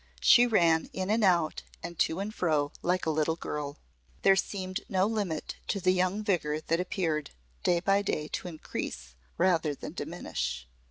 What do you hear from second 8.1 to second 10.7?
to increase rather than diminish.